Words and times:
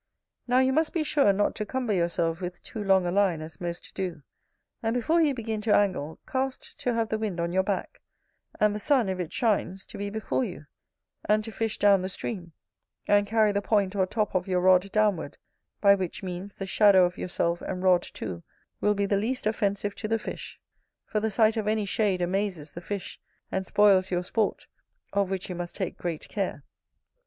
Now 0.47 0.57
you 0.57 0.73
must 0.73 0.93
be 0.93 1.03
sure 1.03 1.31
not 1.31 1.53
to 1.57 1.63
cumber 1.67 1.93
yourself 1.93 2.41
with 2.41 2.63
too 2.63 2.83
long 2.83 3.05
a 3.05 3.11
line, 3.11 3.39
as 3.39 3.61
most 3.61 3.93
do. 3.93 4.23
And 4.81 4.95
before 4.95 5.21
you 5.21 5.35
begin 5.35 5.61
to 5.61 5.75
angle, 5.75 6.17
cast 6.25 6.79
to 6.79 6.95
have 6.95 7.09
the 7.09 7.19
wind 7.19 7.39
on 7.39 7.51
your 7.53 7.61
back; 7.61 8.01
and 8.59 8.73
the 8.73 8.79
sun, 8.79 9.09
if 9.09 9.19
it 9.19 9.31
shines, 9.31 9.85
to 9.85 9.99
be 9.99 10.09
before 10.09 10.43
you; 10.43 10.65
and 11.25 11.43
to 11.43 11.51
fish 11.51 11.77
down 11.77 12.01
the 12.01 12.09
stream; 12.09 12.51
and 13.07 13.27
carry 13.27 13.51
the 13.51 13.61
point 13.61 13.95
or 13.95 14.07
top 14.07 14.33
of 14.33 14.47
your 14.47 14.61
rod 14.61 14.91
downward, 14.91 15.37
by 15.81 15.93
which 15.93 16.23
means 16.23 16.55
the 16.55 16.65
shadow 16.65 17.05
of 17.05 17.19
yourself 17.19 17.61
and 17.61 17.83
rod 17.83 18.01
too, 18.01 18.41
will 18.79 18.95
be 18.95 19.05
the 19.05 19.17
least 19.17 19.45
offensive 19.45 19.93
to 19.97 20.07
the 20.07 20.17
fish, 20.17 20.59
for 21.05 21.19
the 21.19 21.29
sight 21.29 21.57
of 21.57 21.67
any 21.67 21.85
shade 21.85 22.23
amazes 22.23 22.71
the 22.71 22.81
fish, 22.81 23.21
and 23.51 23.67
spoils 23.67 24.09
your 24.09 24.23
sport, 24.23 24.65
of 25.13 25.29
which 25.29 25.47
you 25.47 25.53
must 25.53 25.75
take 25.75 25.95
great 25.95 26.27
care. 26.27 26.63